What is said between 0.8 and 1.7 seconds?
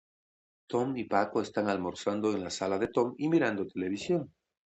y Paco están